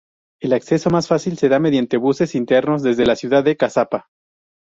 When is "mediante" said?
1.59-1.95